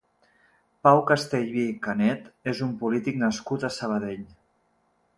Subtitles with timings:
[0.87, 4.29] Pau Castellví Canet és un polític nascut a Sabadell.